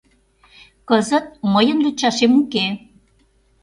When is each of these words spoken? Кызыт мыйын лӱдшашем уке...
Кызыт 0.89 1.25
мыйын 1.53 1.77
лӱдшашем 1.83 2.31
уке... 2.41 2.65